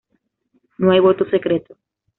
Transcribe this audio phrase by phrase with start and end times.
[0.79, 1.77] No hay voto secreto.